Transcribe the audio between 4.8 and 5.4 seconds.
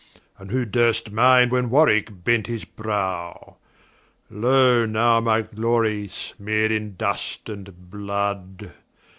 now